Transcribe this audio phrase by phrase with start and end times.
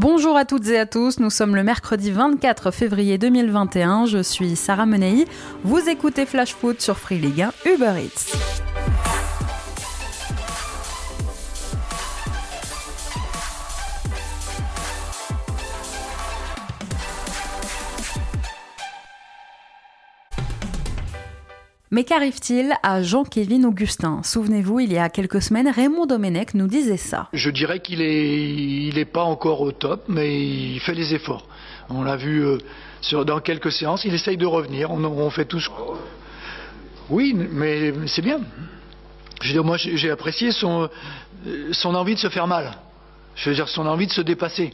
[0.00, 4.56] Bonjour à toutes et à tous, nous sommes le mercredi 24 février 2021, je suis
[4.56, 5.26] Sarah Menei,
[5.62, 8.79] vous écoutez Flash Foot sur Free League 1 Uber Eats.
[21.92, 24.22] Mais qu'arrive-t-il à Jean-Kévin Augustin?
[24.22, 27.28] Souvenez-vous, il y a quelques semaines, Raymond Domenech nous disait ça.
[27.32, 31.48] Je dirais qu'il est, il pas encore au top, mais il fait les efforts.
[31.88, 34.92] On l'a vu euh, dans quelques séances, il essaye de revenir.
[34.92, 35.68] On, on fait tous.
[37.08, 38.38] Oui, mais c'est bien.
[39.42, 40.88] Je moi, j'ai apprécié son,
[41.72, 42.70] son envie de se faire mal.
[43.34, 44.72] Je veux dire, son envie de se dépasser.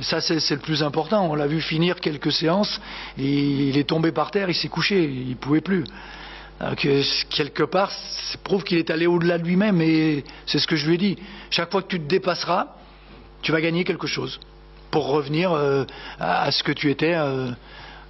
[0.00, 1.28] ça, c'est le plus important.
[1.28, 2.80] On l'a vu finir quelques séances,
[3.18, 5.82] il est tombé par terre, il s'est couché, il pouvait plus.
[6.62, 7.02] Euh, que
[7.34, 10.86] quelque part, ça prouve qu'il est allé au-delà de lui-même et c'est ce que je
[10.86, 11.16] lui ai dit.
[11.50, 12.68] Chaque fois que tu te dépasseras,
[13.42, 14.38] tu vas gagner quelque chose
[14.90, 15.84] pour revenir euh,
[16.20, 17.50] à, ce que tu étais euh,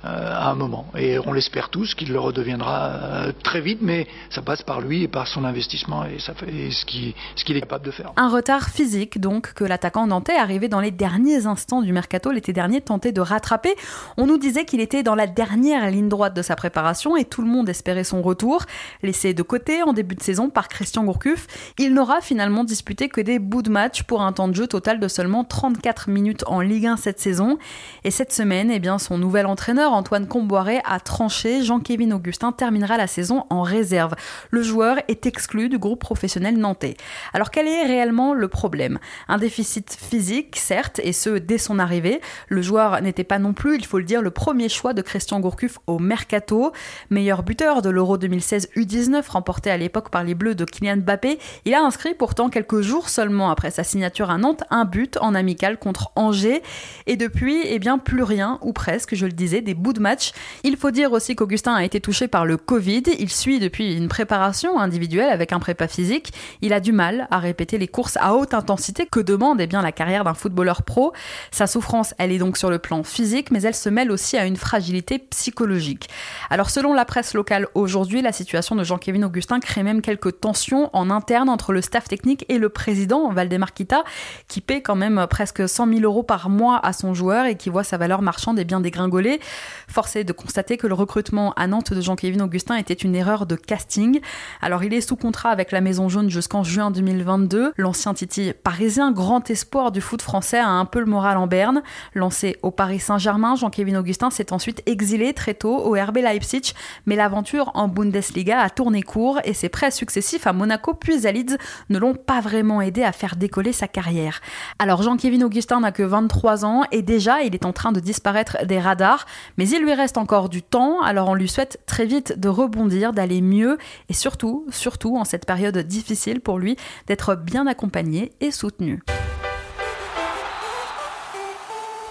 [0.04, 0.86] à un moment.
[0.96, 5.04] Et on l'espère tous qu'il le redeviendra euh, très vite, mais ça passe par lui
[5.04, 8.12] et par son investissement et, ça fait, ce qu'il ce qu'il est capable de faire.
[8.16, 12.52] Un retard physique donc que l'attaquant nantais arrivé dans les derniers instants du mercato l'été
[12.52, 13.74] dernier tentait de rattraper.
[14.16, 17.42] On nous disait qu'il était dans la dernière ligne droite de sa préparation et tout
[17.42, 18.62] le monde espérait son retour.
[19.02, 21.46] Laissé de côté en début de saison par Christian Gourcuff,
[21.78, 25.00] il n'aura finalement disputé que des bouts de match pour un temps de jeu total
[25.00, 27.58] de seulement 34 minutes en Ligue 1 cette saison.
[28.04, 31.62] Et cette semaine, eh bien, son nouvel entraîneur Antoine Comboiré a tranché.
[31.62, 34.14] Jean-Kévin Augustin terminera la saison en réserve.
[34.50, 36.96] Le joueur est exclu du groupe professionnel nantais.
[37.32, 38.98] Alors quel est réellement le problème?
[39.28, 42.20] Un déficit physique, certes, et ce dès son arrivée.
[42.48, 45.40] Le joueur n'était pas non plus, il faut le dire, le premier choix de Christian
[45.40, 46.72] Gourcuff au Mercato.
[47.10, 51.38] Meilleur buteur de l'Euro 2016 U19 remporté à l'époque par les Bleus de Kylian Mbappé.
[51.64, 55.34] Il a inscrit pourtant quelques jours seulement après sa signature à Nantes un but en
[55.34, 56.62] amical contre Angers.
[57.06, 60.32] Et depuis, eh bien, plus rien, ou presque, je le disais, des match.
[60.64, 63.02] Il faut dire aussi qu'Augustin a été touché par le Covid.
[63.18, 66.32] Il suit depuis une préparation individuelle avec un prépa physique.
[66.60, 69.82] Il a du mal à répéter les courses à haute intensité que demande eh bien,
[69.82, 71.12] la carrière d'un footballeur pro.
[71.50, 74.46] Sa souffrance, elle est donc sur le plan physique, mais elle se mêle aussi à
[74.46, 76.08] une fragilité psychologique.
[76.50, 80.90] Alors selon la presse locale aujourd'hui, la situation de Jean-Kévin Augustin crée même quelques tensions
[80.92, 84.04] en interne entre le staff technique et le président Valdemar Kita,
[84.48, 87.70] qui paie quand même presque 100 000 euros par mois à son joueur et qui
[87.70, 89.40] voit sa valeur marchande et bien dégringoler.
[89.88, 93.46] Force est de constater que le recrutement à Nantes de Jean-Kévin Augustin était une erreur
[93.46, 94.20] de casting.
[94.60, 97.72] Alors il est sous contrat avec la Maison Jaune jusqu'en juin 2022.
[97.76, 101.82] L'ancien Titi parisien, grand espoir du foot français, a un peu le moral en berne.
[102.14, 106.72] Lancé au Paris Saint-Germain, Jean-Kévin Augustin s'est ensuite exilé très tôt au RB Leipzig,
[107.06, 111.32] mais l'aventure en Bundesliga a tourné court et ses prêts successifs à Monaco puis à
[111.32, 111.56] Leeds
[111.90, 114.40] ne l'ont pas vraiment aidé à faire décoller sa carrière.
[114.78, 118.64] Alors Jean-Kévin Augustin n'a que 23 ans et déjà il est en train de disparaître
[118.66, 119.26] des radars,
[119.64, 123.40] il lui reste encore du temps, alors on lui souhaite très vite de rebondir, d'aller
[123.40, 123.78] mieux
[124.08, 129.02] et surtout, surtout en cette période difficile pour lui, d'être bien accompagné et soutenu.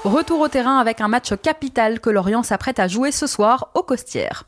[0.03, 3.83] Retour au terrain avec un match capital que Lorient s'apprête à jouer ce soir au
[3.83, 4.45] Costières.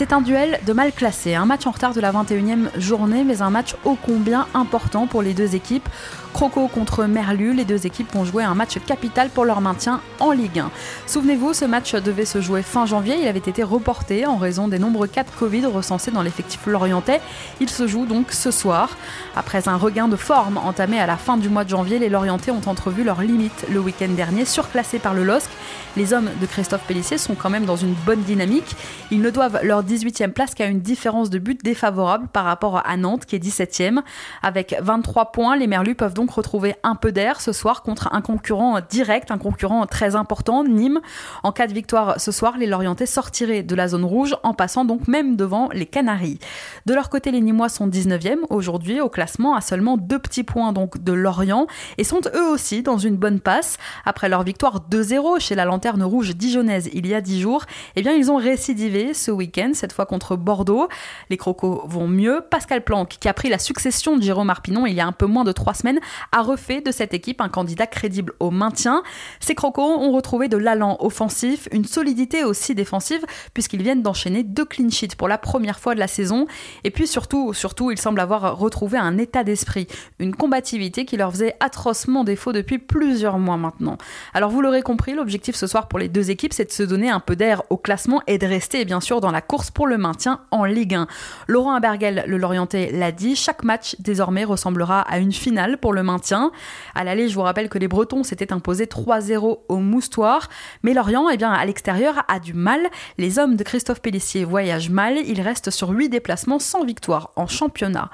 [0.00, 3.42] C'est un duel de mal classé, un match en retard de la 21e journée, mais
[3.42, 5.86] un match ô combien important pour les deux équipes.
[6.32, 10.30] Croco contre Merlu, les deux équipes vont jouer un match capital pour leur maintien en
[10.30, 10.70] Ligue 1.
[11.06, 14.78] Souvenez-vous, ce match devait se jouer fin janvier, il avait été reporté en raison des
[14.78, 17.20] nombreux cas de Covid recensés dans l'effectif lorientais.
[17.60, 18.96] Il se joue donc ce soir.
[19.36, 22.52] Après un regain de forme entamé à la fin du mois de janvier, les Lorientais
[22.52, 25.50] ont entrevu leurs limites le week-end dernier, surclassés par le LOSC.
[25.96, 28.76] Les hommes de Christophe Pellissier sont quand même dans une bonne dynamique.
[29.10, 32.96] Ils ne doivent leur 18e place qu'à une différence de but défavorable par rapport à
[32.96, 34.00] Nantes qui est 17e.
[34.42, 38.20] Avec 23 points, les Merlus peuvent donc retrouver un peu d'air ce soir contre un
[38.20, 41.00] concurrent direct, un concurrent très important, Nîmes.
[41.42, 44.84] En cas de victoire ce soir, les Lorientais sortiraient de la zone rouge en passant
[44.84, 46.38] donc même devant les Canaries.
[46.86, 50.72] De leur côté, les Nîmois sont 19e aujourd'hui au classement à seulement deux petits points
[50.72, 51.66] donc de Lorient
[51.98, 53.78] et sont eux aussi dans une bonne passe.
[54.04, 57.64] Après leur victoire 2-0 chez la Lanterne Rouge dijonnaise il y a 10 jours,
[57.96, 60.88] eh bien ils ont récidivé ce week-end, cette fois contre Bordeaux.
[61.30, 62.42] Les Crocos vont mieux.
[62.50, 65.26] Pascal Planck, qui a pris la succession de Jérôme Arpinon il y a un peu
[65.26, 66.00] moins de trois semaines,
[66.32, 69.02] a refait de cette équipe un candidat crédible au maintien.
[69.40, 73.24] Ces crocos ont retrouvé de l'allant offensif, une solidité aussi défensive,
[73.54, 76.46] puisqu'ils viennent d'enchaîner deux clean sheets pour la première fois de la saison.
[76.84, 79.86] Et puis surtout, surtout, ils semblent avoir retrouvé un état d'esprit,
[80.18, 83.96] une combativité qui leur faisait atrocement défaut depuis plusieurs mois maintenant.
[84.34, 87.10] Alors vous l'aurez compris, l'objectif ce soir pour les deux équipes, c'est de se donner
[87.10, 89.98] un peu d'air au classement et de rester bien sûr dans la course pour le
[89.98, 91.06] maintien en Ligue 1.
[91.46, 96.02] Laurent Abergel, le Lorientais, l'a dit, chaque match désormais ressemblera à une finale pour le
[96.02, 96.52] maintien.
[96.94, 100.48] À l'aller, je vous rappelle que les Bretons s'étaient imposés 3-0 au Moustoir,
[100.82, 102.80] mais Lorient, eh bien, à l'extérieur, a du mal.
[103.18, 107.46] Les hommes de Christophe Pellissier voyagent mal, il reste sur 8 déplacements sans victoire en
[107.46, 108.10] championnat.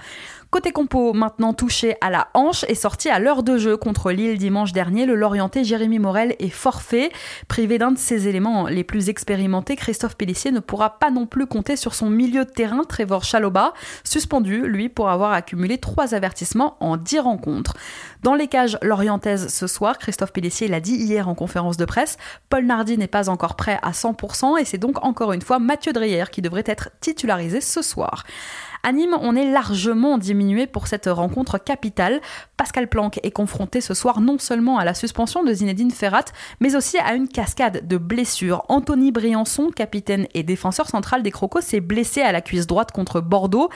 [0.50, 4.38] Côté compo, maintenant touché à la hanche et sorti à l'heure de jeu contre Lille
[4.38, 7.10] dimanche dernier, le Lorientais Jérémy Morel est forfait.
[7.48, 11.46] Privé d'un de ses éléments les plus expérimentés, Christophe Pellissier ne pourra pas non plus
[11.46, 16.76] compter sur son milieu de terrain, Trevor Chaloba, suspendu, lui, pour avoir accumulé trois avertissements
[16.78, 17.75] en dix rencontres.
[18.22, 22.19] Dans les cages lorientaises ce soir, Christophe Pellissier l'a dit hier en conférence de presse,
[22.50, 25.93] Paul Nardi n'est pas encore prêt à 100% et c'est donc encore une fois Mathieu
[25.93, 28.25] Drière qui devrait être titularisé ce soir.
[28.87, 32.21] À on est largement diminué pour cette rencontre capitale.
[32.56, 36.27] Pascal Planck est confronté ce soir non seulement à la suspension de Zinedine Ferrat,
[36.61, 38.65] mais aussi à une cascade de blessures.
[38.69, 43.21] Anthony Briançon, capitaine et défenseur central des Crocos, s'est blessé à la cuisse droite contre
[43.21, 43.71] Bordeaux.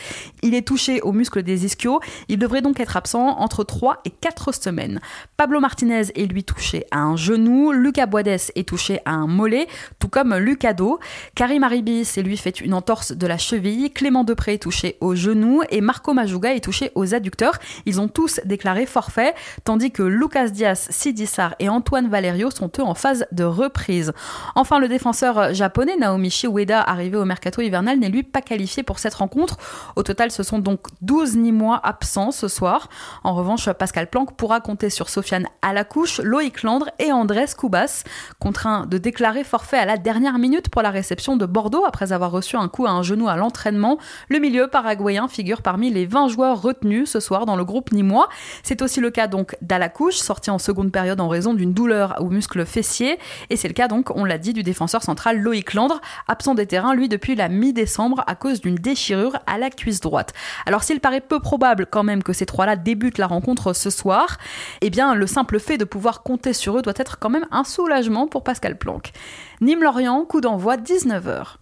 [0.45, 1.99] Il est touché au muscle des ischios.
[2.29, 5.01] Il devrait donc être absent entre 3 et 4 semaines.
[5.37, 7.73] Pablo Martinez est lui touché à un genou.
[7.73, 9.67] Lucas Boades est touché à un mollet,
[9.99, 11.01] tout comme Lucado.
[11.35, 13.91] Karim Aribi s'est lui fait une entorse de la cheville.
[13.91, 17.59] Clément Depré est touché au genou et Marco Majuga est touché aux adducteurs.
[17.87, 22.83] Ils ont tous déclaré forfait, tandis que Lucas Diaz, Sidissar et Antoine Valerio sont eux
[22.83, 24.13] en phase de reprise.
[24.55, 28.99] Enfin, le défenseur japonais Naomichi Ueda, arrivé au mercato hivernal, n'est lui pas qualifié pour
[28.99, 29.57] cette rencontre.
[29.97, 32.89] Au total, ce sont donc 12 Nîmois absents ce soir.
[33.25, 38.05] En revanche, Pascal Planck pourra compter sur Sofiane Alacouche, Loïc Landre et Andrés Koubas,
[38.39, 42.31] contraints de déclarer forfait à la dernière minute pour la réception de Bordeaux après avoir
[42.31, 43.99] reçu un coup à un genou à l'entraînement.
[44.29, 47.93] Le milieu par paraguayen figure parmi les 20 joueurs retenus ce soir dans le groupe
[47.93, 48.29] nîmois.
[48.65, 52.29] C'est aussi le cas donc d'Alacouche, sorti en seconde période en raison d'une douleur au
[52.29, 53.21] muscle fessier.
[53.51, 56.67] Et c'est le cas donc, on l'a dit, du défenseur central Loïc Landre, absent des
[56.67, 60.35] terrains, lui, depuis la mi-décembre à cause d'une déchirure à la cuisse droite.
[60.67, 64.39] Alors s'il paraît peu probable quand même que ces trois-là débutent la rencontre ce soir,
[64.81, 67.63] eh bien le simple fait de pouvoir compter sur eux doit être quand même un
[67.63, 69.13] soulagement pour Pascal Planck.
[69.61, 71.61] Nîmes-Lorient, coup d'envoi 19h.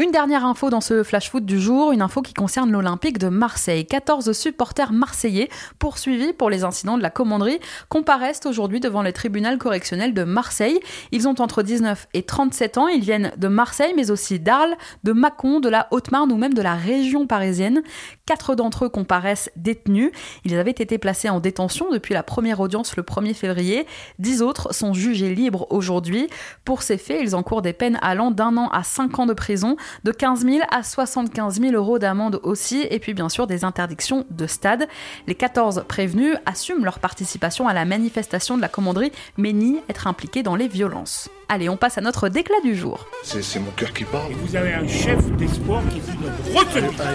[0.00, 3.26] Une dernière info dans ce flash foot du jour, une info qui concerne l'Olympique de
[3.26, 3.84] Marseille.
[3.84, 5.48] 14 supporters marseillais
[5.80, 7.58] poursuivis pour les incidents de la commanderie
[7.88, 10.78] comparaissent aujourd'hui devant le tribunal correctionnel de Marseille.
[11.10, 15.10] Ils ont entre 19 et 37 ans, ils viennent de Marseille mais aussi d'Arles, de
[15.10, 17.82] Mâcon, de la Haute-Marne ou même de la région parisienne.
[18.24, 20.12] Quatre d'entre eux comparaissent détenus.
[20.44, 23.84] Ils avaient été placés en détention depuis la première audience le 1er février.
[24.20, 26.28] Dix autres sont jugés libres aujourd'hui.
[26.64, 29.76] Pour ces faits, ils encourent des peines allant d'un an à cinq ans de prison
[30.04, 34.24] de 15 000 à 75 000 euros d'amende aussi, et puis bien sûr des interdictions
[34.30, 34.88] de stade.
[35.26, 40.06] Les 14 prévenus assument leur participation à la manifestation de la commanderie, mais nient être
[40.06, 41.28] impliqués dans les violences.
[41.50, 43.06] Allez, on passe à notre déclat du jour.
[43.22, 44.30] C'est mon cœur qui parle.
[44.32, 47.12] Et vous avez un chef d'espoir qui pas.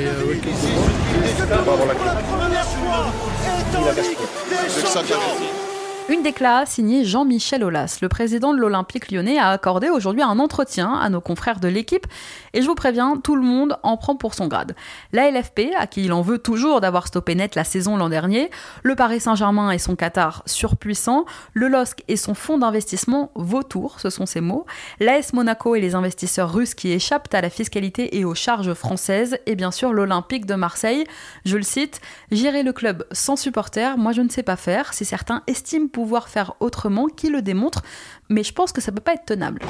[6.09, 8.00] Une déclaration signée Jean-Michel Aulas.
[8.01, 12.05] Le président de l'Olympique lyonnais a accordé aujourd'hui un entretien à nos confrères de l'équipe
[12.53, 14.75] et je vous préviens, tout le monde en prend pour son grade.
[15.13, 18.51] La LFP, à qui il en veut toujours d'avoir stoppé net la saison l'an dernier,
[18.83, 24.09] le Paris Saint-Germain et son Qatar surpuissant, le LOSC et son fonds d'investissement vautour, ce
[24.09, 24.65] sont ses mots,
[25.00, 29.38] l'AS Monaco et les investisseurs russes qui échappent à la fiscalité et aux charges françaises,
[29.45, 31.05] et bien sûr l'Olympique de Marseille.
[31.45, 34.93] Je le cite, gérer le club sans supporters, moi je ne sais pas faire.
[34.93, 37.81] Si certains estiment pouvoir faire autrement, qui le démontre,
[38.27, 39.62] mais je pense que ça peut pas être tenable.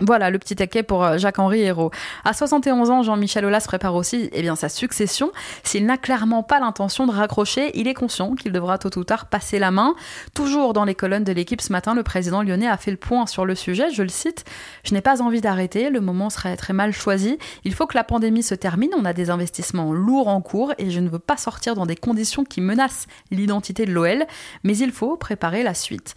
[0.00, 1.90] Voilà le petit taquet pour euh, Jacques-Henri Hérault.
[2.24, 5.32] À 71 ans, Jean-Michel Aulas prépare aussi eh bien, sa succession.
[5.62, 9.26] S'il n'a clairement pas l'intention de raccrocher, il est conscient qu'il devra tôt ou tard
[9.26, 9.94] passer la main.
[10.34, 13.26] Toujours dans les colonnes de l'équipe ce matin, le président lyonnais a fait le point
[13.26, 13.90] sur le sujet.
[13.92, 14.44] Je le cite
[14.84, 17.38] Je n'ai pas envie d'arrêter, le moment serait très mal choisi.
[17.64, 20.90] Il faut que la pandémie se termine, on a des investissements lourds en cours et
[20.90, 24.26] je ne veux pas sortir dans des conditions qui menacent l'identité de l'OL,
[24.64, 26.14] mais il faut préparer la suite.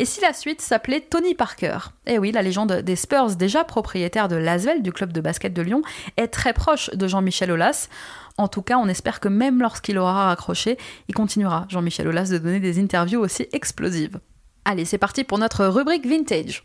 [0.00, 4.28] Et si la suite s'appelait Tony Parker Eh oui, la légende des Spurs, déjà propriétaire
[4.28, 5.82] de Lasvel, du club de basket de Lyon,
[6.16, 7.88] est très proche de Jean-Michel Aulas.
[8.36, 10.78] En tout cas, on espère que même lorsqu'il aura raccroché,
[11.08, 14.20] il continuera, Jean-Michel Aulas, de donner des interviews aussi explosives.
[14.64, 16.62] Allez, c'est parti pour notre rubrique vintage.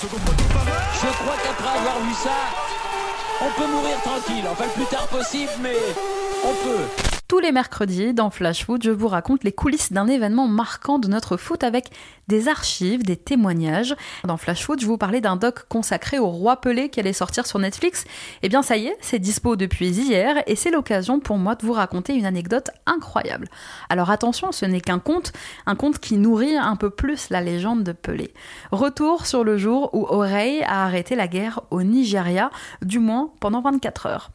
[0.00, 2.30] Je crois qu'après avoir vu ça,
[3.42, 4.44] on peut mourir tranquille.
[4.50, 5.76] Enfin, le plus tard possible, mais
[6.44, 7.09] on peut.
[7.30, 11.06] Tous les mercredis, dans Flash Foot, je vous raconte les coulisses d'un événement marquant de
[11.06, 11.90] notre foot avec
[12.26, 13.94] des archives, des témoignages.
[14.24, 17.46] Dans Flash Foot, je vous parlais d'un doc consacré au roi Pelé qui allait sortir
[17.46, 18.04] sur Netflix.
[18.42, 21.64] Eh bien, ça y est, c'est dispo depuis hier et c'est l'occasion pour moi de
[21.64, 23.46] vous raconter une anecdote incroyable.
[23.90, 25.32] Alors attention, ce n'est qu'un conte,
[25.66, 28.34] un conte qui nourrit un peu plus la légende de Pelé.
[28.72, 32.50] Retour sur le jour où Oreille a arrêté la guerre au Nigeria,
[32.82, 34.32] du moins pendant 24 heures.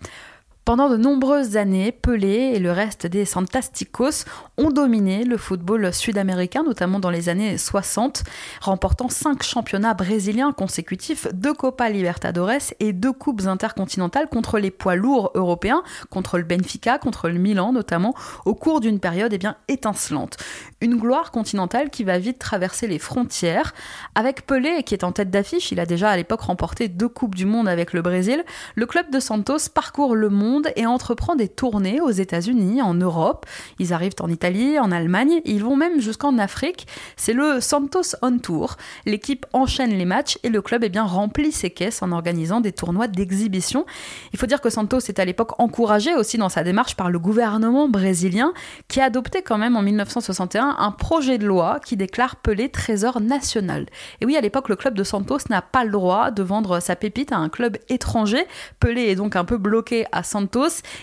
[0.65, 4.25] Pendant de nombreuses années, Pelé et le reste des Santasticos
[4.57, 8.23] ont dominé le football sud-américain, notamment dans les années 60,
[8.61, 14.95] remportant cinq championnats brésiliens consécutifs, deux Copa Libertadores et deux coupes intercontinentales contre les poids
[14.95, 19.57] lourds européens, contre le Benfica, contre le Milan notamment, au cours d'une période eh bien
[19.67, 20.37] étincelante.
[20.81, 23.75] Une gloire continentale qui va vite traverser les frontières.
[24.15, 27.35] Avec Pelé, qui est en tête d'affiche, il a déjà à l'époque remporté deux coupes
[27.35, 28.43] du monde avec le Brésil,
[28.73, 33.45] le club de Santos parcourt le monde et entreprend des tournées aux États-Unis, en Europe.
[33.79, 36.87] Ils arrivent en Italie, en Allemagne, ils vont même jusqu'en Afrique.
[37.17, 38.77] C'est le Santos On Tour.
[39.05, 42.71] L'équipe enchaîne les matchs et le club est bien rempli ses caisses en organisant des
[42.71, 43.85] tournois d'exhibition.
[44.33, 47.19] Il faut dire que Santos est à l'époque encouragé aussi dans sa démarche par le
[47.19, 48.53] gouvernement brésilien
[48.87, 53.21] qui a adopté quand même en 1961 un projet de loi qui déclare Pelé trésor
[53.21, 53.85] national.
[54.21, 56.95] Et oui, à l'époque, le club de Santos n'a pas le droit de vendre sa
[56.95, 58.45] pépite à un club étranger.
[58.79, 60.44] Pelé est donc un peu bloqué à Santos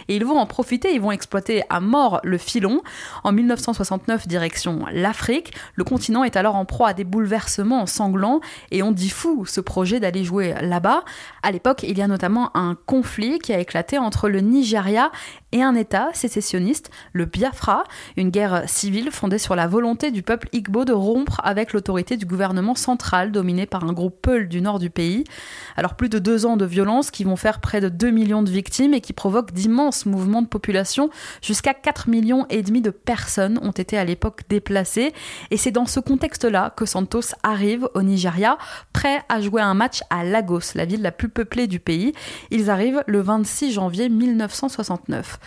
[0.08, 2.82] et ils vont en profiter, ils vont exploiter à mort le filon.
[3.24, 8.82] En 1969, direction l'Afrique, le continent est alors en proie à des bouleversements sanglants et
[8.82, 11.04] on dit fou ce projet d'aller jouer là-bas.
[11.42, 15.10] À l'époque, il y a notamment un conflit qui a éclaté entre le Nigeria
[15.52, 17.84] et un État sécessionniste, le Biafra,
[18.16, 22.24] une guerre civile fondée sur la volonté du peuple Igbo de rompre avec l'autorité du
[22.26, 25.24] gouvernement central dominé par un groupe Peul du nord du pays.
[25.76, 28.50] Alors plus de deux ans de violence qui vont faire près de 2 millions de
[28.50, 31.08] victimes et qui provoquent d'immenses mouvements de population.
[31.40, 35.12] Jusqu'à 4 millions et demi de personnes ont été à l'époque déplacées.
[35.50, 38.58] Et c'est dans ce contexte-là que Santos arrive au Nigeria,
[38.92, 42.12] prêt à jouer un match à Lagos, la ville la plus peuplée du pays.
[42.50, 45.38] Ils arrivent le 26 janvier 1969.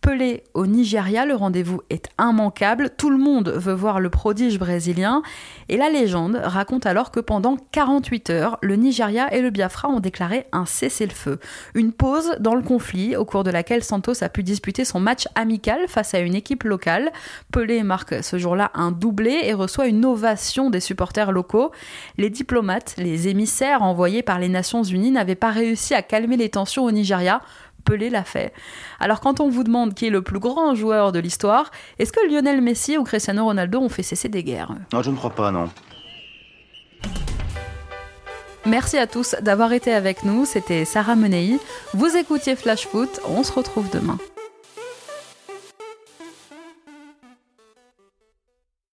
[0.00, 5.22] Pelé au Nigeria, le rendez-vous est immanquable, tout le monde veut voir le prodige brésilien,
[5.68, 10.00] et la légende raconte alors que pendant 48 heures, le Nigeria et le Biafra ont
[10.00, 11.38] déclaré un cessez-le-feu,
[11.74, 15.26] une pause dans le conflit au cours de laquelle Santos a pu disputer son match
[15.34, 17.10] amical face à une équipe locale.
[17.50, 21.72] Pelé marque ce jour-là un doublé et reçoit une ovation des supporters locaux.
[22.18, 26.50] Les diplomates, les émissaires envoyés par les Nations Unies n'avaient pas réussi à calmer les
[26.50, 27.40] tensions au Nigeria,
[27.86, 28.52] Pelé l'a fait.
[29.00, 32.28] Alors quand on vous demande qui est le plus grand joueur de l'histoire, est-ce que
[32.28, 34.74] Lionel Messi ou Cristiano Ronaldo ont fait cesser des guerres?
[34.92, 35.70] Non, je ne crois pas, non.
[38.66, 41.58] Merci à tous d'avoir été avec nous, c'était Sarah Menei.
[41.94, 44.18] Vous écoutiez Flash Foot, on se retrouve demain.